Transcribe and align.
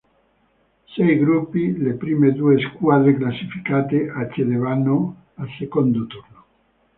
Sei 0.95 1.19
gruppi, 1.19 1.77
le 1.77 1.93
prime 1.93 2.31
due 2.31 2.57
squadre 2.59 3.13
classificate 3.13 4.09
accedevano 4.09 5.25
al 5.35 5.47
secondo 5.59 6.07
turno. 6.07 6.43